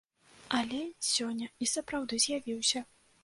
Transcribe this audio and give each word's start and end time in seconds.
Алей 0.59 0.87
сёння 1.09 1.47
і 1.65 1.69
сапраўды 1.73 2.21
з'явіўся. 2.27 2.85